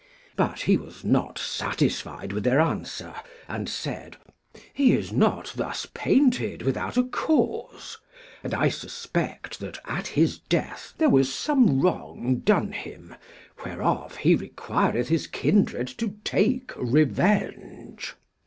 [0.35, 3.13] But he was not satisfied with their answer,
[3.47, 4.17] and said,
[4.73, 7.99] He is not thus painted without a cause,
[8.43, 13.13] and I suspect that at his death there was some wrong done him,
[13.63, 18.15] whereof he requireth his kindred to take revenge.